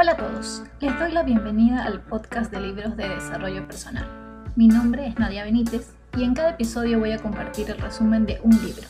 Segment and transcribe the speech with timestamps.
[0.00, 4.06] Hola a todos, les doy la bienvenida al podcast de libros de desarrollo personal.
[4.56, 8.40] Mi nombre es Nadia Benítez y en cada episodio voy a compartir el resumen de
[8.42, 8.88] un libro,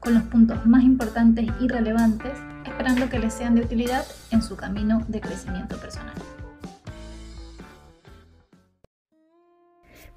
[0.00, 2.32] con los puntos más importantes y relevantes,
[2.64, 6.14] esperando que les sean de utilidad en su camino de crecimiento personal.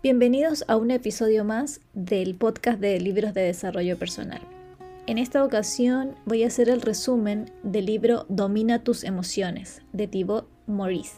[0.01, 4.39] Bienvenidos a un episodio más del podcast de libros de desarrollo personal.
[5.09, 10.47] En esta ocasión voy a hacer el resumen del libro Domina tus emociones de Thibaut
[10.67, 11.15] Maurice.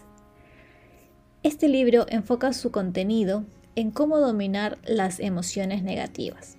[1.43, 3.43] Este libro enfoca su contenido
[3.75, 6.55] en cómo dominar las emociones negativas.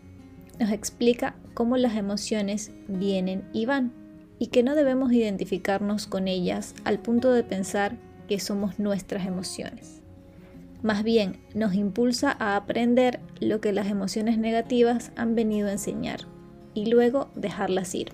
[0.61, 3.95] Nos explica cómo las emociones vienen y van
[4.39, 7.97] y que no debemos identificarnos con ellas al punto de pensar
[8.29, 10.03] que somos nuestras emociones.
[10.83, 16.31] Más bien, nos impulsa a aprender lo que las emociones negativas han venido a enseñar
[16.75, 18.13] y luego dejarlas ir.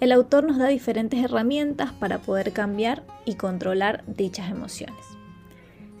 [0.00, 5.04] El autor nos da diferentes herramientas para poder cambiar y controlar dichas emociones.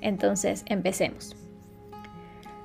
[0.02, 1.34] Entonces, empecemos.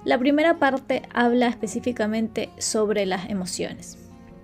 [0.04, 3.98] La primera parte habla específicamente sobre las emociones.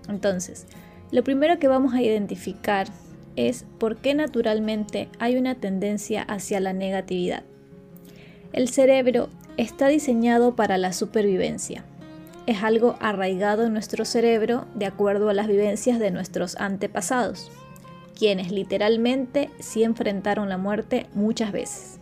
[0.08, 0.67] Entonces,
[1.12, 2.88] lo primero que vamos a identificar
[3.36, 7.44] es por qué naturalmente hay una tendencia hacia la negatividad.
[8.54, 11.84] El cerebro está diseñado para la supervivencia,
[12.48, 17.52] es algo arraigado en nuestro cerebro de acuerdo a las vivencias de nuestros antepasados,
[18.17, 22.00] quienes literalmente sí enfrentaron la muerte muchas veces.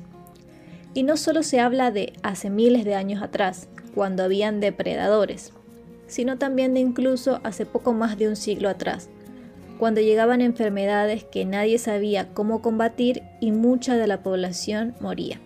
[0.93, 5.51] Y no solo se habla de hace miles de años atrás, cuando habían depredadores,
[6.07, 9.09] sino también de incluso hace poco más de un siglo atrás,
[9.79, 15.41] cuando llegaban enfermedades que nadie sabía cómo combatir y mucha de la población moría.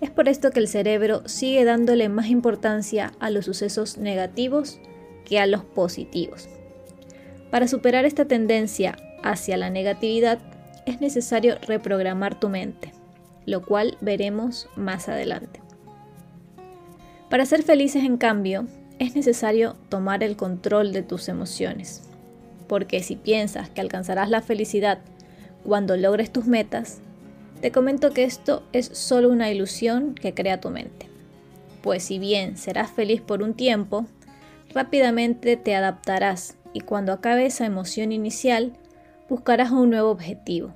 [0.00, 4.78] Es por esto que el cerebro sigue dándole más importancia a los sucesos negativos
[5.24, 6.48] que a los positivos.
[7.50, 10.38] Para superar esta tendencia hacia la negatividad
[10.84, 12.92] es necesario reprogramar tu mente,
[13.46, 15.60] lo cual veremos más adelante.
[17.30, 18.66] Para ser felices, en cambio,
[18.98, 22.02] es necesario tomar el control de tus emociones,
[22.68, 24.98] porque si piensas que alcanzarás la felicidad
[25.64, 27.00] cuando logres tus metas,
[27.60, 31.08] te comento que esto es solo una ilusión que crea tu mente.
[31.82, 34.06] Pues si bien serás feliz por un tiempo,
[34.74, 38.76] rápidamente te adaptarás y cuando acabe esa emoción inicial,
[39.28, 40.74] buscarás un nuevo objetivo.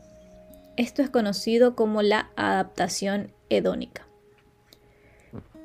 [0.76, 4.06] Esto es conocido como la adaptación hedónica.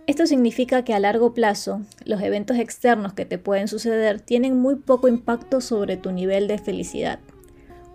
[0.07, 4.75] Esto significa que a largo plazo, los eventos externos que te pueden suceder tienen muy
[4.75, 7.19] poco impacto sobre tu nivel de felicidad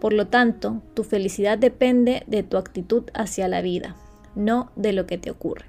[0.00, 3.96] por lo tanto, tu felicidad depende de tu actitud hacia la vida,
[4.34, 5.66] no de lo que te ocurre.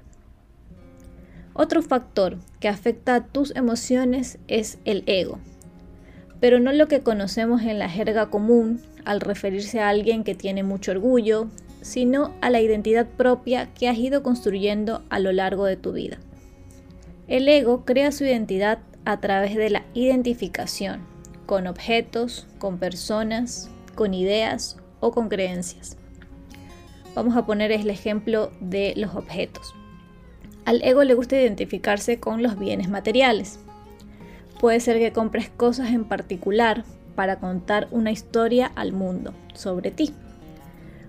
[1.54, 5.38] Otro factor que afecta a tus emociones es el ego,
[6.40, 10.62] pero no lo que conocemos en la jerga común al referirse a alguien que tiene
[10.62, 11.48] mucho orgullo,
[11.82, 16.18] sino a la identidad propia que has ido construyendo a lo largo de tu vida.
[17.28, 21.00] El ego crea su identidad a través de la identificación
[21.44, 25.96] con objetos, con personas, con ideas o con creencias.
[27.14, 29.74] Vamos a poner el ejemplo de los objetos.
[30.64, 33.58] Al ego le gusta identificarse con los bienes materiales.
[34.60, 40.14] Puede ser que compres cosas en particular para contar una historia al mundo sobre ti.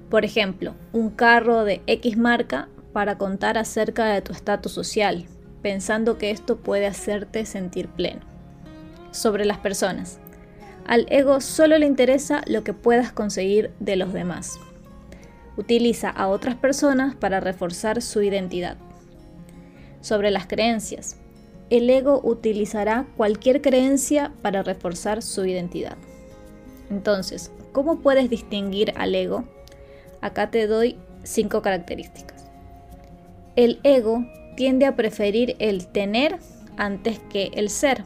[0.10, 5.26] Por ejemplo, un carro de X marca para contar acerca de tu estatus social,
[5.62, 8.22] pensando que esto puede hacerte sentir pleno.
[9.12, 10.20] Sobre las personas.
[10.86, 14.60] Al ego solo le interesa lo que puedas conseguir de los demás.
[15.56, 18.78] Utiliza a otras personas para reforzar su identidad.
[20.02, 21.18] Sobre las creencias.
[21.70, 25.98] El ego utilizará cualquier creencia para reforzar su identidad.
[26.90, 29.46] Entonces, ¿cómo puedes distinguir al ego?
[30.22, 32.46] Acá te doy cinco características.
[33.56, 36.40] El ego tiende a preferir el tener
[36.78, 38.04] antes que el ser.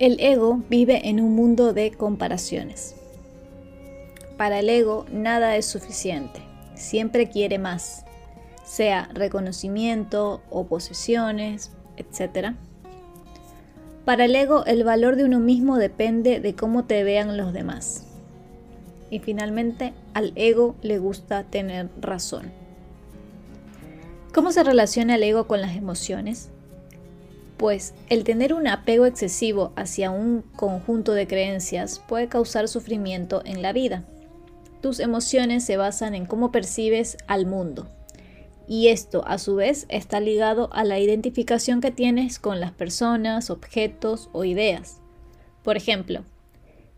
[0.00, 2.96] El ego vive en un mundo de comparaciones.
[4.36, 6.40] Para el ego nada es suficiente,
[6.74, 8.04] siempre quiere más,
[8.64, 12.56] sea reconocimiento o posesiones, etc.
[14.04, 18.04] Para el ego el valor de uno mismo depende de cómo te vean los demás.
[19.10, 22.50] Y finalmente al ego le gusta tener razón.
[24.34, 26.50] ¿Cómo se relaciona el ego con las emociones?
[27.64, 33.62] Pues el tener un apego excesivo hacia un conjunto de creencias puede causar sufrimiento en
[33.62, 34.04] la vida.
[34.82, 37.88] Tus emociones se basan en cómo percibes al mundo,
[38.68, 43.48] y esto a su vez está ligado a la identificación que tienes con las personas,
[43.48, 45.00] objetos o ideas.
[45.62, 46.22] Por ejemplo,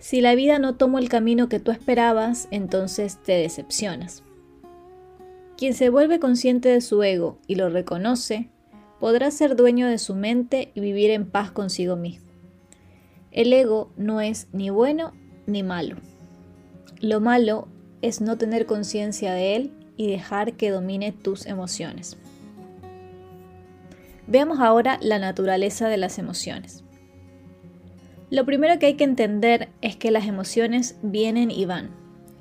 [0.01, 4.25] Si la vida no tomó el camino que tú esperabas, entonces te decepcionas.
[5.57, 8.51] Quien se vuelve consciente de su ego y lo reconoce,
[9.01, 12.27] podrá ser dueño de su mente y vivir en paz consigo mismo.
[13.31, 15.13] El ego no es ni bueno
[15.47, 15.97] ni malo.
[17.01, 17.69] Lo malo
[18.03, 22.17] es no tener conciencia de él y dejar que domine tus emociones.
[24.27, 26.83] Veamos ahora la naturaleza de las emociones.
[28.31, 31.91] Lo primero que hay que entender es que las emociones vienen y van,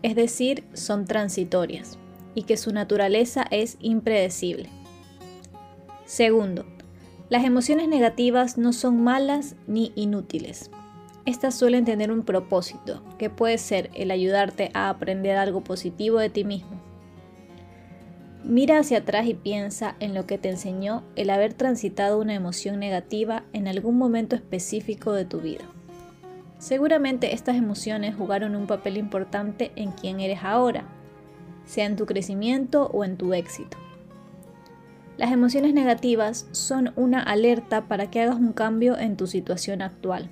[0.01, 1.99] es decir, son transitorias,
[2.33, 4.69] y que su naturaleza es impredecible.
[6.05, 6.65] Segundo,
[7.29, 10.69] las emociones negativas no son malas ni inútiles.
[11.25, 16.29] Estas suelen tener un propósito, que puede ser el ayudarte a aprender algo positivo de
[16.29, 16.79] ti mismo.
[18.43, 22.79] Mira hacia atrás y piensa en lo que te enseñó el haber transitado una emoción
[22.79, 25.63] negativa en algún momento específico de tu vida.
[26.59, 30.85] Seguramente estas emociones jugaron un papel importante en quién eres ahora,
[31.65, 33.77] sea en tu crecimiento o en tu éxito.
[35.17, 40.29] Las emociones negativas son una alerta para que hagas un cambio en tu situación actual.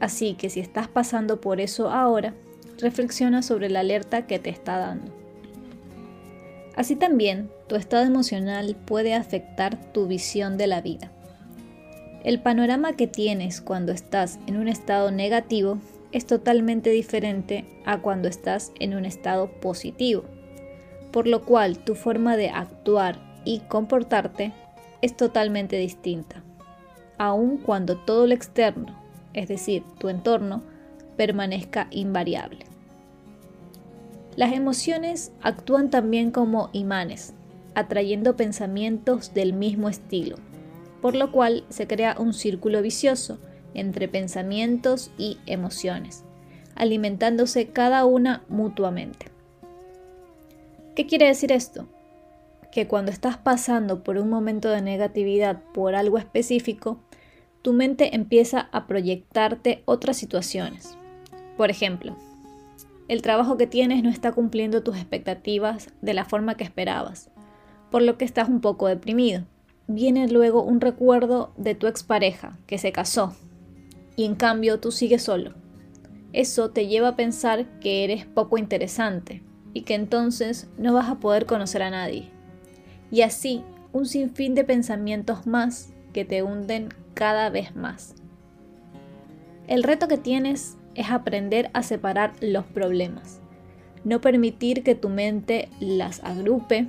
[0.00, 2.34] Así que si estás pasando por eso ahora,
[2.78, 5.12] reflexiona sobre la alerta que te está dando.
[6.74, 11.12] Así también, tu estado emocional puede afectar tu visión de la vida.
[12.24, 15.78] El panorama que tienes cuando estás en un estado negativo
[16.10, 20.24] es totalmente diferente a cuando estás en un estado positivo,
[21.10, 24.52] por lo cual tu forma de actuar y comportarte
[25.00, 26.42] es totalmente distinta,
[27.18, 28.96] aun cuando todo lo externo,
[29.34, 30.62] es decir, tu entorno,
[31.16, 32.66] permanezca invariable.
[34.36, 37.34] Las emociones actúan también como imanes,
[37.74, 40.36] atrayendo pensamientos del mismo estilo,
[41.00, 43.38] por lo cual se crea un círculo vicioso
[43.74, 46.24] entre pensamientos y emociones,
[46.74, 49.26] alimentándose cada una mutuamente.
[50.94, 51.86] ¿Qué quiere decir esto?
[52.72, 56.98] Que cuando estás pasando por un momento de negatividad por algo específico,
[57.62, 60.96] tu mente empieza a proyectarte otras situaciones.
[61.56, 62.16] Por ejemplo,
[63.08, 67.30] el trabajo que tienes no está cumpliendo tus expectativas de la forma que esperabas,
[67.90, 69.44] por lo que estás un poco deprimido.
[69.86, 73.36] Viene luego un recuerdo de tu expareja que se casó
[74.16, 75.54] y en cambio tú sigues solo.
[76.32, 79.42] Eso te lleva a pensar que eres poco interesante
[79.74, 82.30] y que entonces no vas a poder conocer a nadie.
[83.12, 83.62] Y así
[83.92, 88.14] un sinfín de pensamientos más que te hunden cada vez más.
[89.68, 93.40] El reto que tienes es aprender a separar los problemas.
[94.02, 96.88] No permitir que tu mente las agrupe,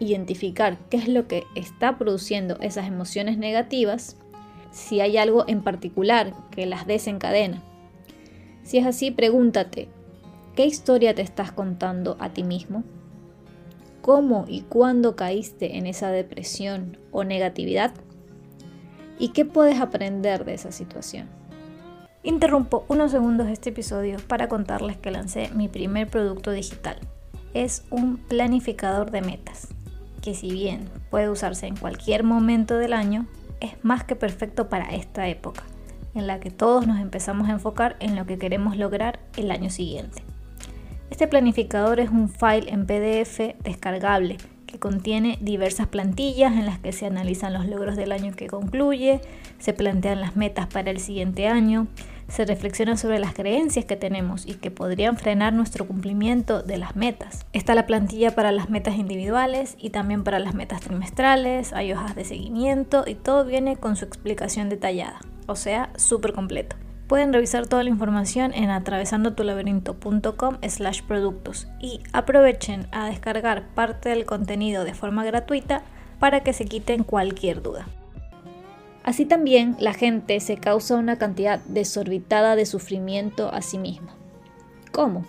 [0.00, 4.16] identificar qué es lo que está produciendo esas emociones negativas,
[4.70, 7.62] si hay algo en particular que las desencadena.
[8.62, 9.88] Si es así, pregúntate,
[10.56, 12.84] ¿qué historia te estás contando a ti mismo?
[14.02, 17.92] ¿Cómo y cuándo caíste en esa depresión o negatividad?
[19.18, 21.28] ¿Y qué puedes aprender de esa situación?
[22.22, 26.98] Interrumpo unos segundos este episodio para contarles que lancé mi primer producto digital.
[27.54, 29.68] Es un planificador de metas,
[30.20, 33.26] que si bien puede usarse en cualquier momento del año,
[33.60, 35.64] es más que perfecto para esta época,
[36.14, 39.70] en la que todos nos empezamos a enfocar en lo que queremos lograr el año
[39.70, 40.22] siguiente.
[41.18, 46.92] Este planificador es un file en PDF descargable que contiene diversas plantillas en las que
[46.92, 49.20] se analizan los logros del año que concluye,
[49.58, 51.88] se plantean las metas para el siguiente año,
[52.28, 56.94] se reflexiona sobre las creencias que tenemos y que podrían frenar nuestro cumplimiento de las
[56.94, 57.44] metas.
[57.52, 62.14] Está la plantilla para las metas individuales y también para las metas trimestrales, hay hojas
[62.14, 66.76] de seguimiento y todo viene con su explicación detallada, o sea, súper completo.
[67.08, 74.26] Pueden revisar toda la información en atravesandotulaberinto.com slash productos y aprovechen a descargar parte del
[74.26, 75.82] contenido de forma gratuita
[76.20, 77.86] para que se quiten cualquier duda.
[79.04, 84.14] Así también la gente se causa una cantidad desorbitada de sufrimiento a sí misma.
[84.92, 85.24] ¿Cómo?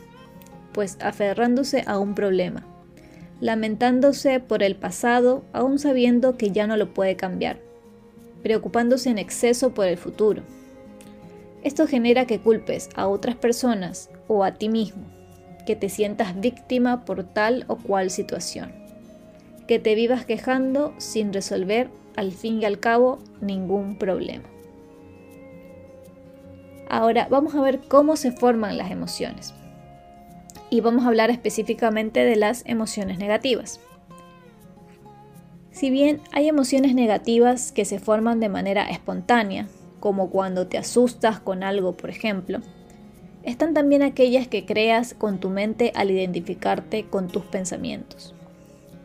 [0.74, 2.66] Pues aferrándose a un problema,
[3.40, 7.62] lamentándose por el pasado aún sabiendo que ya no lo puede cambiar,
[8.44, 10.44] preocupándose en exceso por el futuro.
[11.64, 15.04] Esto genera que culpes a otras personas o a ti mismo,
[15.66, 18.72] que te sientas víctima por tal o cual situación,
[19.68, 24.46] que te vivas quejando sin resolver al fin y al cabo ningún problema.
[26.90, 29.54] Ahora vamos a ver cómo se forman las emociones.
[30.72, 33.80] Y vamos a hablar específicamente de las emociones negativas.
[35.72, 39.68] Si bien hay emociones negativas que se forman de manera espontánea,
[40.00, 42.60] como cuando te asustas con algo, por ejemplo,
[43.42, 48.36] Están también aquellas que creas con tu mente al identificarte con tus pensamientos.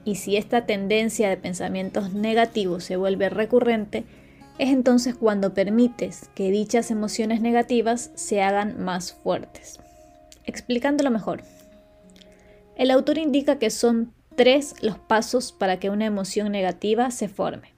[0.05, 4.05] Y si esta tendencia de pensamientos negativos se vuelve recurrente,
[4.59, 9.81] es entonces cuando permites que dichas emociones negativas se hagan más fuertes.
[10.47, 11.43] Explicándolo mejor.
[12.77, 17.74] El autor indica que son tres los pasos para que una emoción negativa se forme.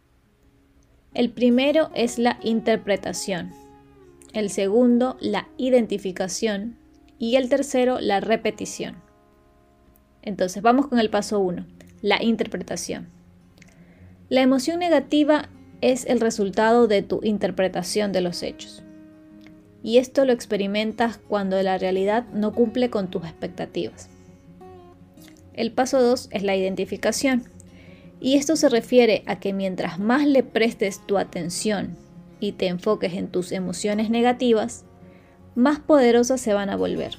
[1.17, 3.51] El primero es la interpretación,
[4.35, 6.77] el segundo la identificación
[7.19, 8.97] y el tercero la repetición.
[10.21, 11.65] Entonces vamos con el paso 1,
[12.03, 13.09] la interpretación.
[14.29, 15.49] La emoción negativa
[15.81, 18.83] es el resultado de tu interpretación de los hechos.
[19.83, 24.11] Y esto lo experimentas cuando la realidad no cumple con tus expectativas.
[25.55, 27.56] El paso 2 es la identificación.
[28.21, 31.97] Y esto se refiere a que mientras más le prestes tu atención
[32.41, 34.85] y te enfoques en tus emociones negativas,
[35.55, 37.17] más poderosas se van a volver.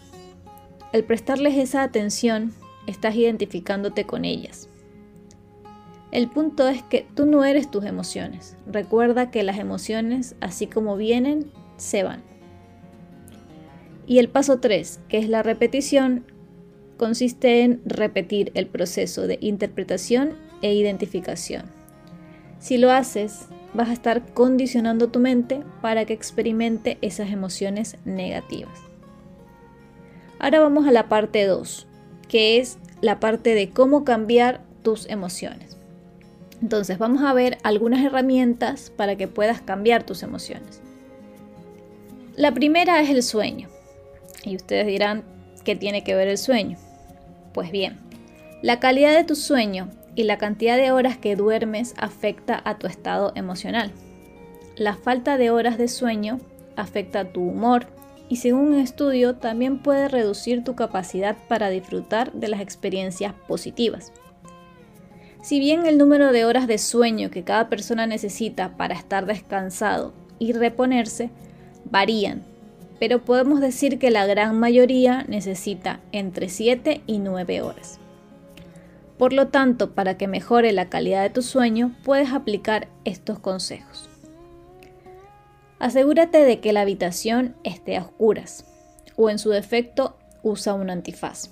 [0.93, 2.53] Al prestarles esa atención,
[2.87, 4.69] estás identificándote con ellas.
[6.11, 8.55] El punto es que tú no eres tus emociones.
[8.65, 12.23] Recuerda que las emociones, así como vienen, se van.
[14.05, 16.25] Y el paso 3, que es la repetición,
[16.95, 21.65] consiste en repetir el proceso de interpretación e identificación.
[22.59, 28.79] Si lo haces, vas a estar condicionando tu mente para que experimente esas emociones negativas.
[30.39, 31.87] Ahora vamos a la parte 2,
[32.27, 35.77] que es la parte de cómo cambiar tus emociones.
[36.61, 40.81] Entonces vamos a ver algunas herramientas para que puedas cambiar tus emociones.
[42.35, 43.69] La primera es el sueño.
[44.43, 45.23] Y ustedes dirán,
[45.63, 46.77] ¿qué tiene que ver el sueño?
[47.53, 47.97] Pues bien,
[48.61, 52.87] la calidad de tu sueño y la cantidad de horas que duermes afecta a tu
[52.87, 53.91] estado emocional.
[54.75, 56.39] La falta de horas de sueño
[56.75, 57.85] afecta a tu humor
[58.27, 64.11] y según un estudio también puede reducir tu capacidad para disfrutar de las experiencias positivas.
[65.43, 70.13] Si bien el número de horas de sueño que cada persona necesita para estar descansado
[70.39, 71.29] y reponerse
[71.85, 72.43] varían,
[72.99, 77.99] pero podemos decir que la gran mayoría necesita entre 7 y 9 horas.
[79.17, 84.09] Por lo tanto, para que mejore la calidad de tu sueño, puedes aplicar estos consejos.
[85.79, 88.65] Asegúrate de que la habitación esté a oscuras
[89.15, 91.51] o en su defecto usa un antifaz.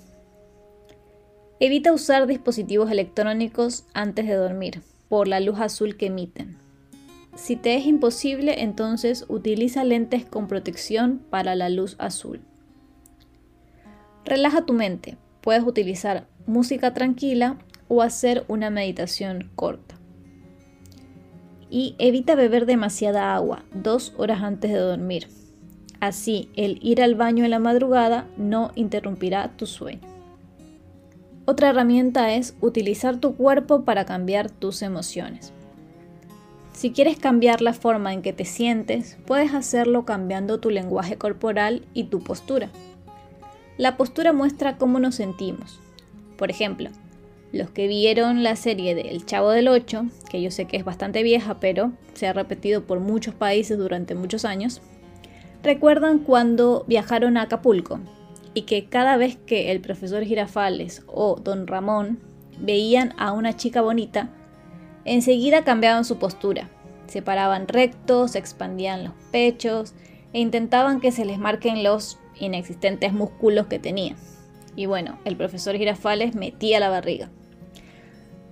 [1.58, 6.58] Evita usar dispositivos electrónicos antes de dormir por la luz azul que emiten.
[7.34, 12.40] Si te es imposible, entonces utiliza lentes con protección para la luz azul.
[14.24, 15.16] Relaja tu mente.
[15.46, 19.94] Puedes utilizar música tranquila o hacer una meditación corta.
[21.70, 25.28] Y evita beber demasiada agua dos horas antes de dormir.
[26.00, 30.00] Así, el ir al baño en la madrugada no interrumpirá tu sueño.
[31.44, 35.52] Otra herramienta es utilizar tu cuerpo para cambiar tus emociones.
[36.72, 41.86] Si quieres cambiar la forma en que te sientes, puedes hacerlo cambiando tu lenguaje corporal
[41.94, 42.68] y tu postura.
[43.78, 45.80] La postura muestra cómo nos sentimos.
[46.38, 46.90] Por ejemplo,
[47.52, 50.84] los que vieron la serie de El Chavo del Ocho, que yo sé que es
[50.84, 54.80] bastante vieja, pero se ha repetido por muchos países durante muchos años,
[55.62, 58.00] recuerdan cuando viajaron a Acapulco
[58.54, 62.18] y que cada vez que el profesor Girafales o don Ramón
[62.58, 64.30] veían a una chica bonita,
[65.04, 66.70] enseguida cambiaban su postura.
[67.08, 69.92] Se paraban rectos, expandían los pechos
[70.32, 74.16] e intentaban que se les marquen los inexistentes músculos que tenían.
[74.74, 77.30] Y bueno, el profesor Girafales metía la barriga.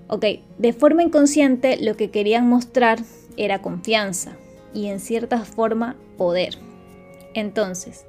[0.08, 0.24] Ok,
[0.58, 2.98] de forma inconsciente lo que querían mostrar
[3.36, 4.36] era confianza
[4.72, 6.56] y en cierta forma poder.
[7.34, 8.06] Entonces,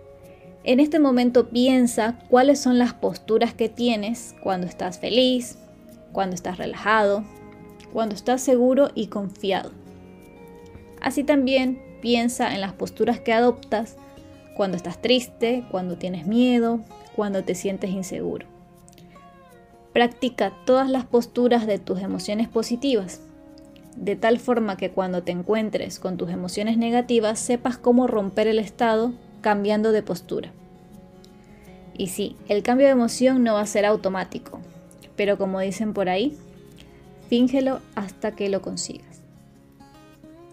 [0.63, 5.57] en este momento piensa cuáles son las posturas que tienes cuando estás feliz,
[6.11, 7.23] cuando estás relajado,
[7.93, 9.71] cuando estás seguro y confiado.
[11.01, 13.95] Así también piensa en las posturas que adoptas
[14.55, 16.79] cuando estás triste, cuando tienes miedo,
[17.15, 18.47] cuando te sientes inseguro.
[19.93, 23.21] Practica todas las posturas de tus emociones positivas,
[23.95, 28.59] de tal forma que cuando te encuentres con tus emociones negativas sepas cómo romper el
[28.59, 30.51] estado cambiando de postura.
[31.97, 34.59] Y sí, el cambio de emoción no va a ser automático,
[35.15, 36.35] pero como dicen por ahí,
[37.29, 39.21] fíngelo hasta que lo consigas.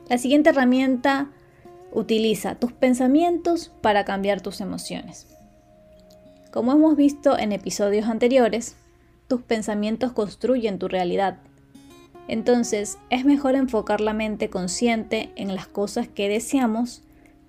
[0.08, 1.30] La siguiente herramienta
[1.92, 5.26] utiliza tus pensamientos para cambiar tus emociones.
[6.50, 8.76] Como hemos visto en episodios anteriores,
[9.28, 11.38] tus pensamientos construyen tu realidad.
[12.28, 17.02] Entonces es mejor enfocar la mente consciente en las cosas que deseamos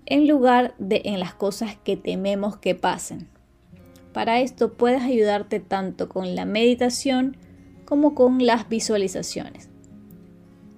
[0.05, 3.27] en lugar de en las cosas que tememos que pasen.
[4.13, 7.37] Para esto puedes ayudarte tanto con la meditación
[7.85, 9.69] como con las visualizaciones.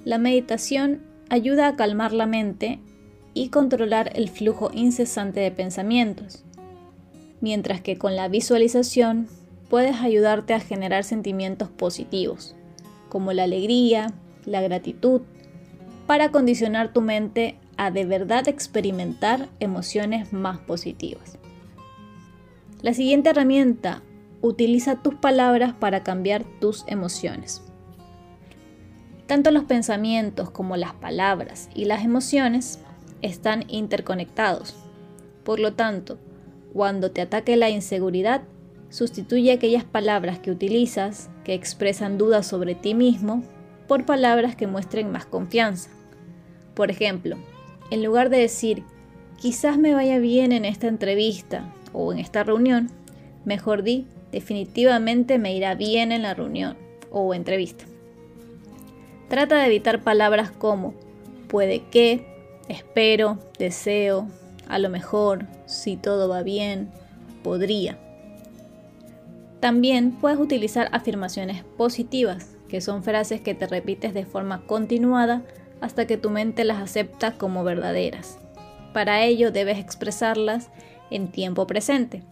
[0.03, 2.79] La meditación ayuda a calmar la mente
[3.35, 6.43] y controlar el flujo incesante de pensamientos,
[7.41, 9.27] mientras que con la visualización
[9.69, 12.55] puedes ayudarte a generar sentimientos positivos,
[13.09, 14.13] como la alegría,
[14.45, 15.21] la gratitud,
[16.07, 21.37] para condicionar tu mente a de verdad experimentar emociones más positivas.
[22.81, 24.01] La siguiente herramienta,
[24.41, 27.61] utiliza tus palabras para cambiar tus emociones.
[29.27, 32.79] Tanto los pensamientos como las palabras y las emociones
[33.21, 34.75] están interconectados.
[35.43, 36.17] Por lo tanto,
[36.73, 38.41] cuando te ataque la inseguridad,
[38.89, 43.43] sustituye aquellas palabras que utilizas que expresan dudas sobre ti mismo
[43.87, 45.89] por palabras que muestren más confianza.
[46.73, 47.37] Por ejemplo,
[47.91, 48.83] en lugar de decir,
[49.37, 52.89] quizás me vaya bien en esta entrevista o en esta reunión,
[53.45, 56.77] mejor di, definitivamente me irá bien en la reunión
[57.11, 57.85] o entrevista.
[59.29, 60.93] Trata de evitar palabras como
[61.47, 62.25] puede que,
[62.67, 64.27] espero, deseo,
[64.67, 66.89] a lo mejor, si todo va bien,
[67.43, 67.97] podría.
[69.59, 75.43] También puedes utilizar afirmaciones positivas, que son frases que te repites de forma continuada
[75.81, 78.37] hasta que tu mente las acepta como verdaderas.
[78.93, 80.69] Para ello debes expresarlas
[81.11, 82.23] en tiempo presente.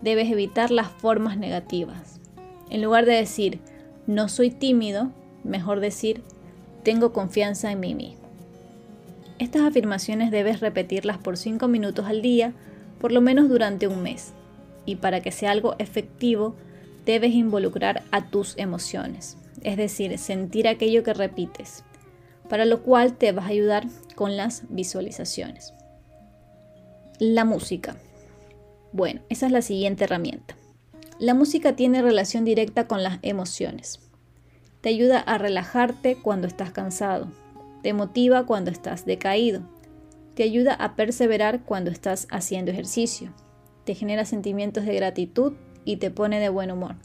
[0.00, 2.20] Debes evitar las formas negativas.
[2.70, 3.60] En lugar de decir
[4.06, 5.10] no soy tímido,
[5.42, 6.22] mejor decir
[6.84, 8.25] tengo confianza en mí mismo.
[9.38, 12.52] Estas afirmaciones debes repetirlas por 5 minutos al día,
[13.00, 14.32] por lo menos durante un mes.
[14.84, 16.54] Y para que sea algo efectivo,
[17.04, 21.84] debes involucrar a tus emociones, es decir, sentir aquello que repites
[22.48, 25.74] para lo cual te vas a ayudar con las visualizaciones.
[27.18, 27.96] La música.
[28.92, 30.56] Bueno, esa es la siguiente herramienta.
[31.18, 34.00] La música tiene relación directa con las emociones.
[34.80, 37.28] Te ayuda a relajarte cuando estás cansado.
[37.86, 39.62] Te motiva cuando estás decaído.
[40.34, 43.32] Te ayuda a perseverar cuando estás haciendo ejercicio.
[43.84, 45.52] Te genera sentimientos de gratitud
[45.84, 46.96] y te pone de buen humor.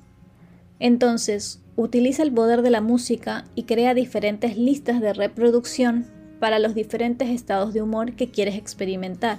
[0.79, 6.07] Entonces, utiliza el poder de la música y crea diferentes listas de reproducción
[6.39, 9.37] para los diferentes estados de humor que quieres experimentar,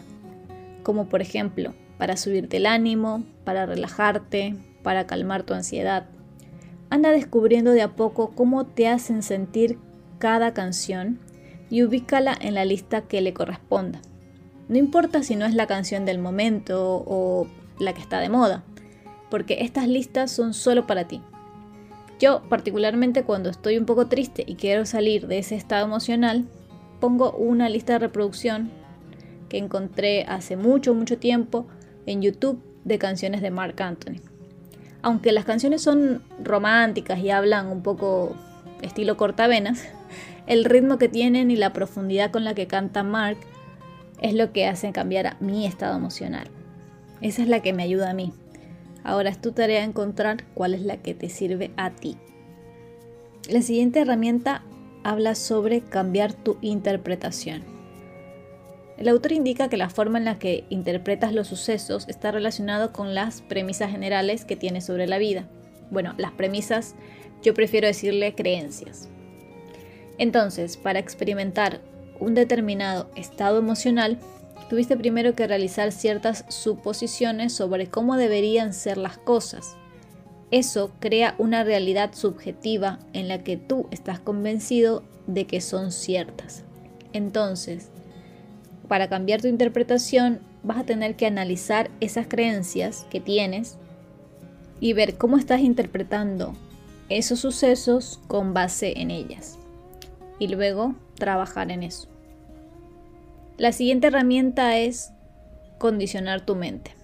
[0.85, 6.07] como por ejemplo, para subirte el ánimo, para relajarte, para calmar tu ansiedad.
[6.89, 9.77] Anda descubriendo de a poco cómo te hacen sentir
[10.21, 11.19] cada canción
[11.73, 14.03] y ubícala en la lista que le corresponda.
[14.69, 17.47] No importa si no es la canción del momento o
[17.79, 18.63] la que está de moda,
[19.31, 21.23] porque estas listas son solo para ti.
[22.21, 26.45] Yo, particularmente cuando estoy un poco triste y quiero salir de ese estado emocional,
[27.01, 28.71] pongo una lista de reproducción
[29.49, 31.67] que encontré hace mucho, mucho tiempo
[32.05, 34.21] en YouTube de canciones de Mark Anthony.
[35.01, 38.37] Aunque las canciones son románticas y hablan un poco
[38.83, 39.89] estilo cortavenas,
[40.47, 43.39] el ritmo que tienen y la profundidad con la que canta Mark
[44.21, 46.49] es lo que hace cambiar mi estado emocional.
[47.21, 48.33] Esa es la que me ayuda a mí.
[49.05, 52.17] Ahora es tu tarea encontrar cuál es la que te sirve a ti.
[53.49, 54.63] La siguiente herramienta
[55.05, 57.65] habla sobre cambiar tu interpretación.
[58.99, 63.15] El autor indica que la forma en la que interpretas los sucesos está relacionado con
[63.15, 65.49] las premisas generales que tienes sobre la vida.
[65.91, 66.95] Bueno, las premisas
[67.43, 69.09] yo prefiero decirle creencias.
[70.23, 71.81] Entonces, para experimentar
[72.21, 74.21] un determinado estado emocional,
[74.71, 79.77] tuviste primero que realizar ciertas suposiciones sobre cómo deberían ser las cosas.
[80.53, 86.63] Eso crea una realidad subjetiva en la que tú estás convencido de que son ciertas.
[87.13, 87.89] Entonces,
[88.87, 93.77] para cambiar tu interpretación, vas a tener que analizar esas creencias que tienes
[94.79, 96.55] y ver cómo estás interpretando
[97.09, 99.59] esos sucesos con base en ellas.
[100.43, 102.09] Y luego trabajar en eso.
[103.59, 105.13] La siguiente herramienta es
[105.79, 106.97] condicionar tu mente.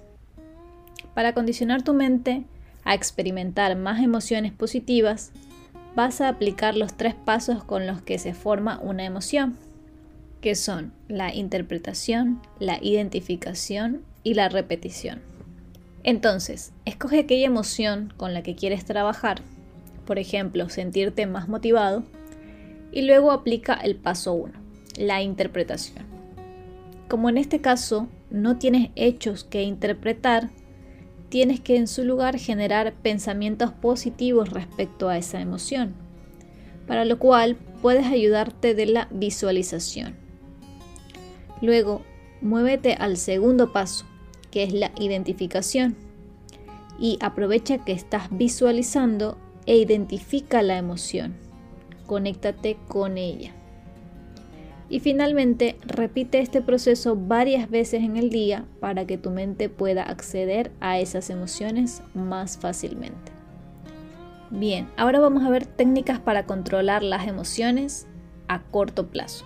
[1.15, 2.43] Para condicionar tu mente
[2.83, 5.31] a experimentar más emociones positivas,
[5.95, 9.57] vas a aplicar los tres pasos con los que se forma una emoción,
[10.41, 15.21] que son la interpretación, la identificación y la repetición.
[16.03, 19.43] Entonces, escoge aquella emoción con la que quieres trabajar,
[20.07, 22.03] por ejemplo, sentirte más motivado,
[22.93, 24.53] y luego aplica el paso 1,
[24.97, 26.07] la interpretación.
[27.09, 30.51] Como en este caso no tienes hechos que interpretar,
[31.29, 35.95] tienes que en su lugar generar pensamientos positivos respecto a esa emoción,
[36.87, 40.17] para lo cual puedes ayudarte de la visualización.
[41.61, 42.03] Luego,
[42.41, 44.07] muévete al segundo paso,
[44.51, 45.97] que es la identificación.
[47.01, 51.48] Y aprovecha que estás visualizando e identifica la emoción.
[52.09, 53.53] Conéctate con ella.
[54.89, 60.03] Y finalmente, repite este proceso varias veces en el día para que tu mente pueda
[60.03, 63.33] acceder a esas emociones más fácilmente.
[64.51, 68.07] Bien, ahora vamos a ver técnicas para controlar las emociones
[68.49, 69.45] a corto plazo.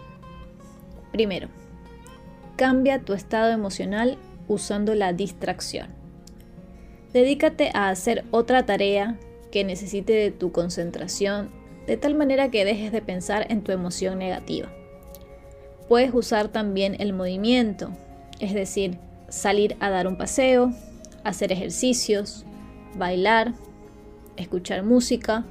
[1.11, 1.49] Primero,
[2.55, 5.89] cambia tu estado emocional usando la distracción.
[7.13, 9.19] Dedícate a hacer otra tarea
[9.51, 11.51] que necesite de tu concentración
[11.87, 14.69] de tal manera que dejes de pensar en tu emoción negativa.
[15.89, 17.91] Puedes usar también el movimiento,
[18.41, 20.73] es decir, salir a dar un paseo,
[21.25, 22.45] hacer ejercicios,
[22.95, 23.55] bailar,
[24.37, 25.45] escuchar música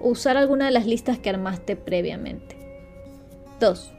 [0.00, 2.56] o usar alguna de las listas que armaste previamente.
[3.60, 3.92] 2.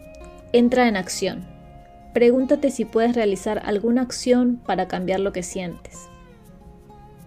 [0.53, 1.45] Entra en acción.
[2.13, 6.07] Pregúntate si puedes realizar alguna acción para cambiar lo que sientes.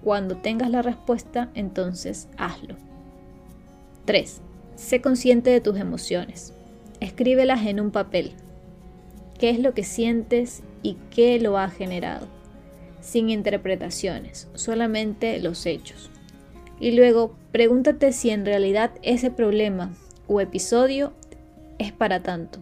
[0.02, 2.87] Cuando tengas la respuesta, entonces hazlo.
[4.08, 4.40] 3.
[4.74, 6.54] Sé consciente de tus emociones.
[6.98, 8.32] Escríbelas en un papel.
[9.38, 12.26] ¿Qué es lo que sientes y qué lo ha generado?
[13.02, 16.08] Sin interpretaciones, solamente los hechos.
[16.80, 19.92] Y luego pregúntate si en realidad ese problema
[20.26, 21.12] o episodio
[21.76, 22.60] es para tanto.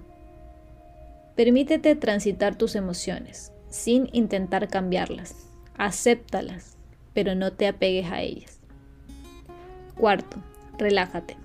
[1.37, 5.37] Permítete transitar tus emociones sin intentar cambiarlas.
[5.79, 6.77] Acéptalas,
[7.15, 8.59] pero no te apegues a ellas.
[9.95, 10.39] Cuarto,
[10.79, 11.37] relájate.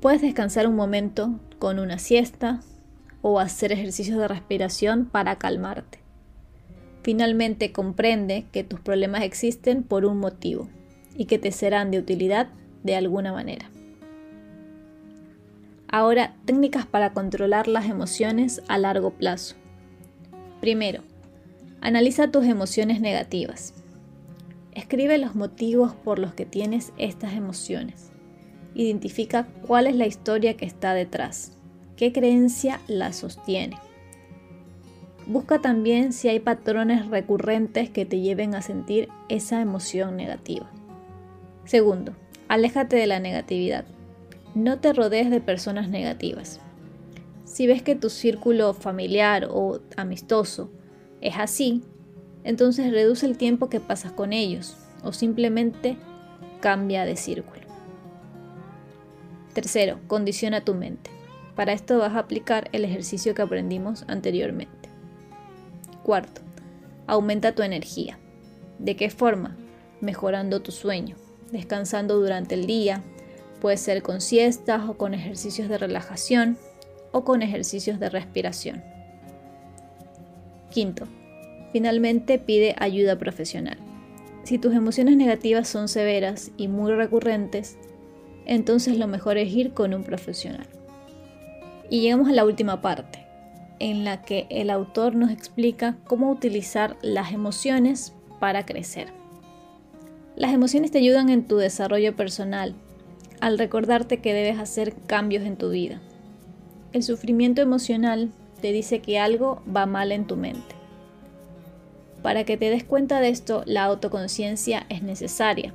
[0.00, 2.60] Puedes descansar un momento con una siesta
[3.22, 5.98] o hacer ejercicios de respiración para calmarte.
[7.02, 10.68] Finalmente comprende que tus problemas existen por un motivo
[11.16, 12.48] y que te serán de utilidad
[12.82, 13.70] de alguna manera.
[15.88, 19.56] Ahora, técnicas para controlar las emociones a largo plazo.
[20.60, 21.02] Primero,
[21.80, 23.74] analiza tus emociones negativas.
[24.72, 28.09] Escribe los motivos por los que tienes estas emociones.
[28.74, 31.52] Identifica cuál es la historia que está detrás,
[31.96, 33.76] qué creencia la sostiene.
[35.26, 40.70] Busca también si hay patrones recurrentes que te lleven a sentir esa emoción negativa.
[41.64, 42.14] Segundo,
[42.48, 43.84] aléjate de la negatividad.
[44.54, 46.60] No te rodees de personas negativas.
[47.44, 50.70] Si ves que tu círculo familiar o amistoso
[51.20, 51.82] es así,
[52.42, 55.96] entonces reduce el tiempo que pasas con ellos o simplemente
[56.60, 57.69] cambia de círculo.
[59.52, 61.10] Tercero, condiciona tu mente.
[61.56, 64.88] Para esto vas a aplicar el ejercicio que aprendimos anteriormente.
[66.02, 66.40] Cuarto,
[67.06, 68.18] aumenta tu energía.
[68.78, 69.56] ¿De qué forma?
[70.00, 71.16] Mejorando tu sueño,
[71.50, 73.02] descansando durante el día,
[73.60, 76.56] puede ser con siestas o con ejercicios de relajación
[77.12, 78.82] o con ejercicios de respiración.
[80.70, 81.06] Quinto,
[81.72, 83.76] finalmente pide ayuda profesional.
[84.44, 87.76] Si tus emociones negativas son severas y muy recurrentes,
[88.50, 90.66] entonces lo mejor es ir con un profesional.
[91.88, 93.24] Y llegamos a la última parte,
[93.78, 99.12] en la que el autor nos explica cómo utilizar las emociones para crecer.
[100.34, 102.74] Las emociones te ayudan en tu desarrollo personal,
[103.40, 106.00] al recordarte que debes hacer cambios en tu vida.
[106.92, 110.74] El sufrimiento emocional te dice que algo va mal en tu mente.
[112.20, 115.72] Para que te des cuenta de esto, la autoconciencia es necesaria,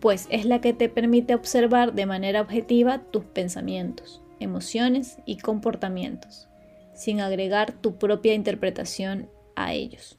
[0.00, 6.48] pues es la que te permite observar de manera objetiva tus pensamientos, emociones y comportamientos,
[6.94, 10.18] sin agregar tu propia interpretación a ellos.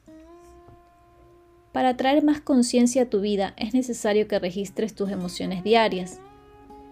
[1.72, 6.20] Para traer más conciencia a tu vida es necesario que registres tus emociones diarias.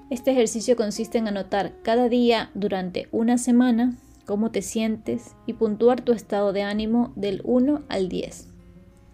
[0.08, 6.00] Este ejercicio consiste en anotar cada día durante una semana cómo te sientes y puntuar
[6.00, 8.48] tu estado de ánimo del 1 al 10.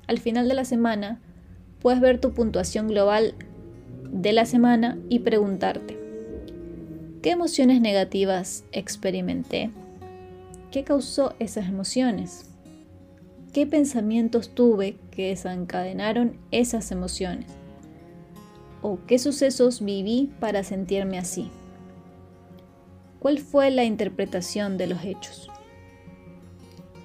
[0.07, 1.21] Al final de la semana,
[1.81, 3.35] puedes ver tu puntuación global
[4.11, 5.99] de la semana y preguntarte,
[7.23, 9.71] ¿qué emociones negativas experimenté?
[10.71, 12.51] ¿Qué causó esas emociones?
[13.53, 17.47] ¿Qué pensamientos tuve que desencadenaron esas emociones?
[18.83, 21.51] ¿O qué sucesos viví para sentirme así?
[23.19, 25.51] ¿Cuál fue la interpretación de los hechos?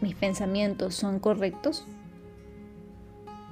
[0.01, 1.85] ¿Mis pensamientos son correctos?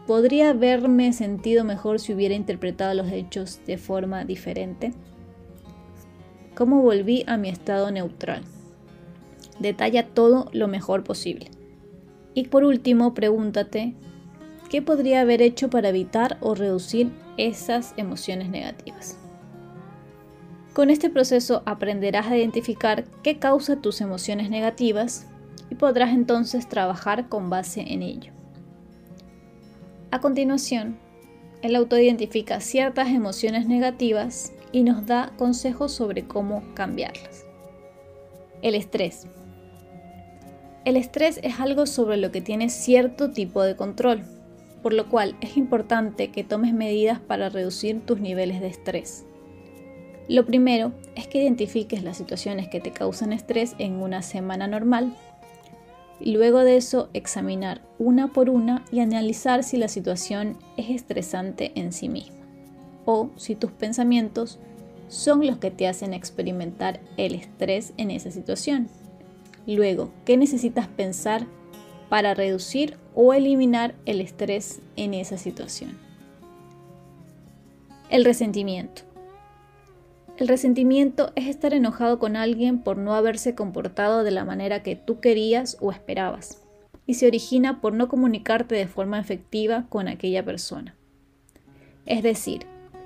[0.09, 4.91] ¿Podría haberme sentido mejor si hubiera interpretado los hechos de forma diferente?
[6.55, 8.41] ¿Cómo volví a mi estado neutral?
[9.59, 11.51] Detalla todo lo mejor posible.
[12.33, 13.93] Y por último, pregúntate,
[14.71, 19.15] ¿qué podría haber hecho para evitar o reducir esas emociones negativas?
[20.73, 25.27] Con este proceso aprenderás a identificar qué causa tus emociones negativas
[25.69, 28.38] y podrás entonces trabajar con base en ello.
[30.11, 30.97] A continuación,
[31.61, 37.45] el autor identifica ciertas emociones negativas y nos da consejos sobre cómo cambiarlas.
[38.63, 39.27] El estrés.
[40.83, 44.23] El estrés es algo sobre lo que tienes cierto tipo de control,
[44.81, 49.25] por lo cual es importante que tomes medidas para reducir tus niveles de estrés.
[50.27, 55.15] Lo primero es que identifiques las situaciones que te causan estrés en una semana normal.
[56.19, 61.71] Y luego de eso, examinar una por una y analizar si la situación es estresante
[61.75, 62.39] en sí misma
[63.05, 64.59] o si tus pensamientos
[65.07, 68.87] son los que te hacen experimentar el estrés en esa situación.
[69.65, 71.47] Luego, ¿qué necesitas pensar
[72.09, 75.97] para reducir o eliminar el estrés en esa situación?
[78.09, 79.08] El resentimiento.
[80.39, 84.95] El resentimiento es estar enojado con alguien por no haberse comportado de la manera que
[84.95, 86.61] tú querías o esperabas,
[87.05, 90.95] y se origina por no comunicarte de forma efectiva con aquella persona.
[92.05, 92.65] Es decir,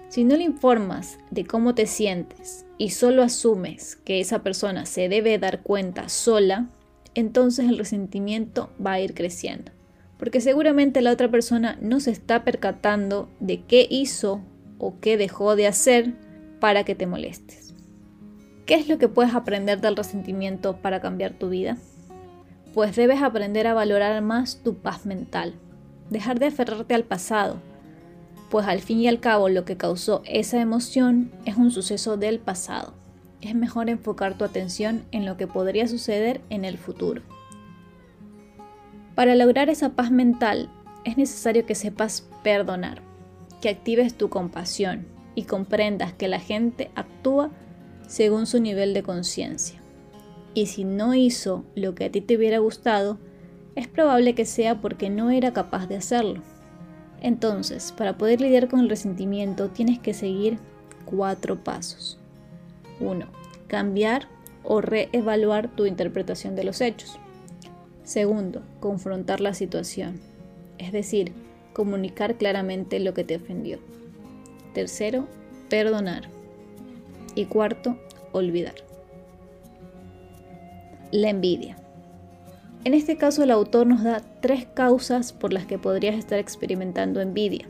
[0.10, 5.10] si no le informas de cómo te sientes y solo asumes que esa persona se
[5.10, 6.70] debe dar cuenta sola,
[7.16, 9.72] entonces el resentimiento va a ir creciendo.
[10.20, 14.42] Porque seguramente la otra persona no se está percatando de qué hizo
[14.78, 16.14] o qué dejó de hacer
[16.64, 17.76] para que te molestes.
[18.66, 21.76] ¿Qué es lo que puedes aprender del resentimiento para cambiar tu vida?
[22.74, 25.56] Pues debes aprender a valorar más tu paz mental,
[26.10, 27.58] dejar de aferrarte al pasado,
[28.50, 32.40] pues al fin y al cabo lo que causó esa emoción es un suceso del
[32.40, 32.94] pasado.
[33.42, 37.24] Es mejor enfocar tu atención en lo que podría suceder en el futuro.
[39.16, 40.70] Para lograr esa paz mental
[41.04, 43.02] es necesario que sepas perdonar,
[43.62, 47.52] que actives tu compasión y comprendas que la gente actúa
[48.08, 49.82] según su nivel de conciencia.
[50.54, 53.18] Y si no hizo lo que a ti te hubiera gustado,
[53.76, 56.42] es probable que sea porque no era capaz de hacerlo.
[57.22, 60.60] Entonces, para poder lidiar con el resentimiento tienes que seguir
[61.06, 62.20] cuatro pasos.
[63.00, 63.26] 1.
[63.68, 64.28] Cambiar
[64.64, 67.18] o reevaluar tu interpretación de los hechos.
[68.04, 70.20] Segundo, confrontar la situación,
[70.78, 71.32] es decir,
[71.74, 73.80] comunicar claramente lo que te ofendió.
[74.74, 75.28] Tercero,
[75.70, 76.30] perdonar.
[77.36, 77.98] Y cuarto,
[78.32, 78.76] olvidar.
[81.12, 81.78] La envidia.
[82.84, 87.22] En este caso el autor nos da tres causas por las que podrías estar experimentando
[87.22, 87.68] envidia.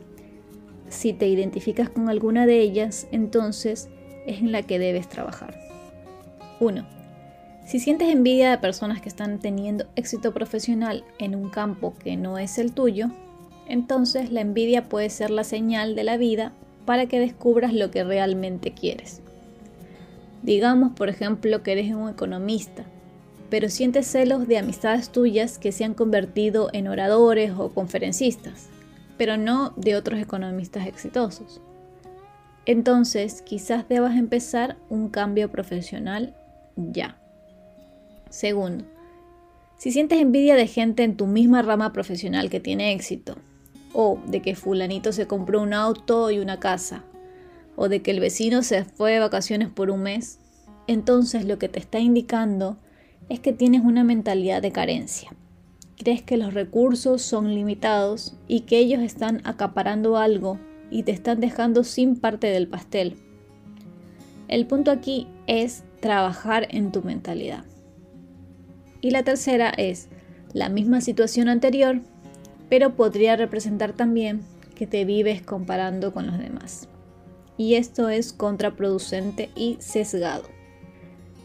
[0.88, 3.88] Si te identificas con alguna de ellas, entonces
[4.26, 5.58] es en la que debes trabajar.
[6.60, 6.86] 1.
[7.64, 12.38] Si sientes envidia de personas que están teniendo éxito profesional en un campo que no
[12.38, 13.10] es el tuyo,
[13.68, 16.52] entonces la envidia puede ser la señal de la vida
[16.84, 19.20] para que descubras lo que realmente quieres.
[20.42, 22.84] Digamos, por ejemplo, que eres un economista
[23.54, 28.68] pero sientes celos de amistades tuyas que se han convertido en oradores o conferencistas,
[29.16, 31.60] pero no de otros economistas exitosos.
[32.66, 36.34] Entonces, quizás debas empezar un cambio profesional
[36.76, 37.16] ya.
[38.28, 38.84] Segundo,
[39.76, 43.36] si sientes envidia de gente en tu misma rama profesional que tiene éxito,
[43.94, 47.04] o de que fulanito se compró un auto y una casa,
[47.76, 50.38] o de que el vecino se fue de vacaciones por un mes,
[50.86, 52.76] entonces lo que te está indicando
[53.28, 55.34] es que tienes una mentalidad de carencia.
[55.96, 60.58] Crees que los recursos son limitados y que ellos están acaparando algo
[60.90, 63.16] y te están dejando sin parte del pastel.
[64.48, 67.64] El punto aquí es trabajar en tu mentalidad.
[69.00, 70.08] Y la tercera es
[70.52, 72.00] la misma situación anterior,
[72.74, 74.40] pero podría representar también
[74.74, 76.88] que te vives comparando con los demás.
[77.56, 80.42] Y esto es contraproducente y sesgado.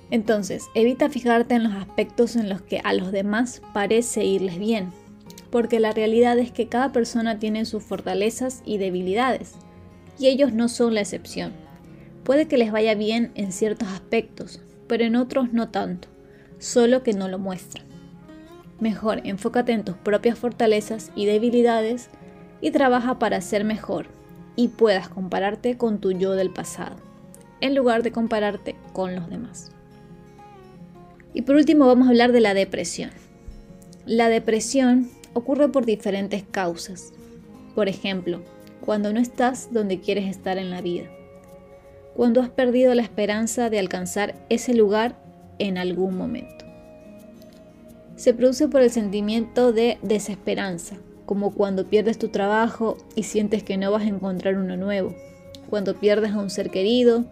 [0.09, 4.89] Entonces, evita fijarte en los aspectos en los que a los demás parece irles bien,
[5.51, 9.53] porque la realidad es que cada persona tiene sus fortalezas y debilidades,
[10.17, 11.53] y ellos no son la excepción.
[12.23, 16.07] Puede que les vaya bien en ciertos aspectos, pero en otros no tanto,
[16.57, 17.88] solo que no lo muestran.
[18.79, 22.09] Mejor enfócate en tus propias fortalezas y debilidades
[22.61, 24.07] y trabaja para ser mejor
[24.55, 26.95] y puedas compararte con tu yo del pasado,
[27.61, 29.71] en lugar de compararte con los demás.
[31.33, 33.11] Y por último vamos a hablar de la depresión.
[34.05, 37.13] La depresión ocurre por diferentes causas.
[37.75, 38.41] Por ejemplo,
[38.85, 41.09] cuando no estás donde quieres estar en la vida.
[42.15, 45.21] Cuando has perdido la esperanza de alcanzar ese lugar
[45.59, 46.58] en algún momento.
[48.19, 53.77] Se produce por el sentimiento de desesperanza, como cuando pierdes tu trabajo y sientes que
[53.77, 55.15] no vas a encontrar uno nuevo,
[55.69, 57.23] cuando pierdes a un ser querido,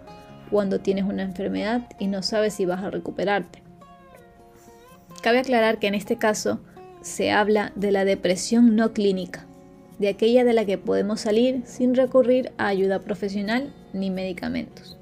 [0.49, 3.61] cuando tienes una enfermedad y no sabes si vas a recuperarte
[5.21, 6.61] Cabe aclarar que en este caso
[7.01, 9.45] se habla de la depresión no clínica,
[9.99, 14.97] de aquella de la que podemos salir sin recurrir a ayuda profesional ni medicamentos.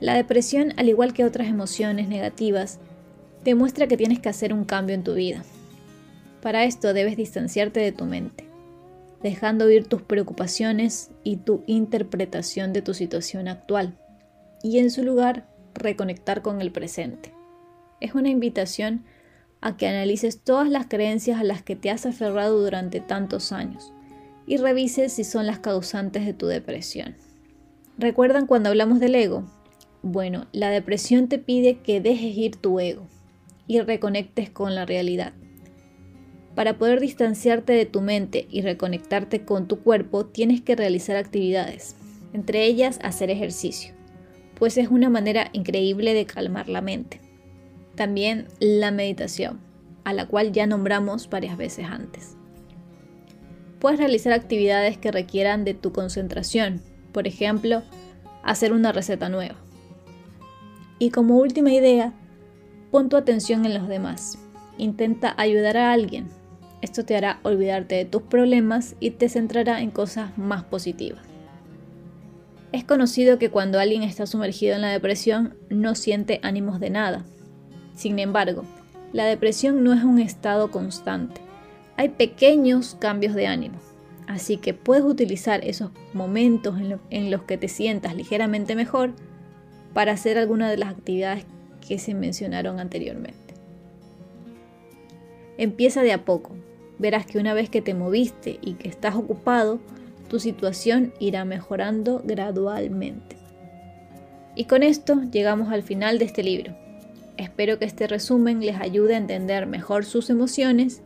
[0.00, 2.80] La depresión, al igual que otras emociones negativas,
[3.46, 5.44] demuestra que tienes que hacer un cambio en tu vida.
[6.42, 8.44] Para esto debes distanciarte de tu mente,
[9.22, 13.96] dejando ir tus preocupaciones y tu interpretación de tu situación actual,
[14.64, 17.32] y en su lugar reconectar con el presente.
[18.00, 19.04] Es una invitación
[19.60, 23.92] a que analices todas las creencias a las que te has aferrado durante tantos años
[24.46, 27.14] y revises si son las causantes de tu depresión.
[27.96, 29.44] ¿Recuerdan cuando hablamos del ego?
[30.02, 33.06] Bueno, la depresión te pide que dejes ir tu ego
[33.66, 35.32] y reconectes con la realidad.
[36.54, 41.96] Para poder distanciarte de tu mente y reconectarte con tu cuerpo, tienes que realizar actividades,
[42.32, 43.94] entre ellas hacer ejercicio,
[44.58, 47.20] pues es una manera increíble de calmar la mente.
[47.94, 49.60] También la meditación,
[50.04, 52.36] a la cual ya nombramos varias veces antes.
[53.78, 56.80] Puedes realizar actividades que requieran de tu concentración,
[57.12, 57.82] por ejemplo,
[58.42, 59.56] hacer una receta nueva.
[60.98, 62.14] Y como última idea,
[62.96, 64.38] pon tu atención en los demás.
[64.78, 66.28] Intenta ayudar a alguien.
[66.80, 71.20] Esto te hará olvidarte de tus problemas y te centrará en cosas más positivas.
[72.72, 77.26] Es conocido que cuando alguien está sumergido en la depresión no siente ánimos de nada,
[77.94, 78.64] sin embargo,
[79.12, 81.42] la depresión no es un estado constante.
[81.98, 83.76] Hay pequeños cambios de ánimo.
[84.26, 86.76] Así que puedes utilizar esos momentos
[87.10, 89.12] en, los que te sientas ligeramente mejor
[89.92, 91.44] para hacer alguna de las actividades
[91.86, 93.54] que se mencionaron anteriormente.
[95.58, 96.52] Empieza de a poco.
[96.98, 99.80] Verás que una vez que te moviste y que estás ocupado,
[100.28, 103.36] tu situación irá mejorando gradualmente.
[104.54, 106.74] Y con esto llegamos al final de este libro.
[107.36, 111.02] Espero que este resumen les ayude a entender mejor sus emociones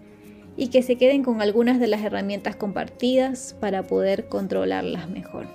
[0.56, 5.46] y que se queden con algunas de las herramientas compartidas para poder controlarlas mejor.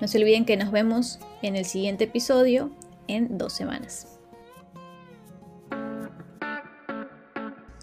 [0.00, 2.70] No se olviden que nos vemos en el siguiente episodio
[3.06, 4.17] en dos semanas.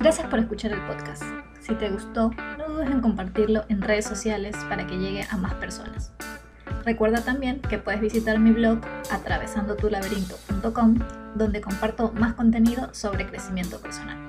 [0.06, 1.24] Gracias por escuchar el podcast.
[1.62, 5.56] Si te gustó, no dudes en compartirlo en redes sociales para que llegue a más
[5.56, 6.12] personas.
[6.84, 11.00] Recuerda también que puedes visitar mi blog atravesandotulaberinto.com
[11.34, 14.20] donde comparto más contenido sobre crecimiento personal.